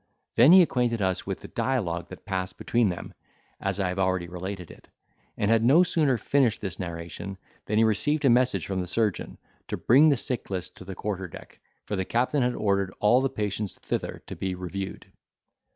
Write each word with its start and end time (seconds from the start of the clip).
Then 0.33 0.51
he 0.51 0.63
acquainted 0.63 0.99
us 0.99 1.27
with 1.27 1.41
the 1.41 1.47
dialogue 1.47 2.09
that 2.09 2.25
passed 2.25 2.57
between 2.57 2.89
them, 2.89 3.13
as 3.59 3.79
I 3.79 3.89
have 3.89 3.99
already 3.99 4.27
related 4.27 4.71
it: 4.71 4.87
and 5.37 5.51
had 5.51 5.63
no 5.63 5.83
sooner 5.83 6.17
finished 6.17 6.59
this 6.59 6.79
narration 6.79 7.37
than 7.67 7.77
he 7.77 7.83
received 7.83 8.25
a 8.25 8.29
message 8.31 8.65
from 8.65 8.81
the 8.81 8.87
surgeon, 8.87 9.37
to 9.67 9.77
bring 9.77 10.09
the 10.09 10.17
sick 10.17 10.49
list 10.49 10.75
to 10.77 10.85
the 10.85 10.95
quarter 10.95 11.27
deck, 11.27 11.59
for 11.85 11.95
the 11.95 12.03
captain 12.03 12.41
had 12.41 12.55
ordered 12.55 12.91
all 12.99 13.21
the 13.21 13.29
patients 13.29 13.75
thither 13.77 14.23
to 14.25 14.35
be 14.35 14.55
reviewed. 14.55 15.05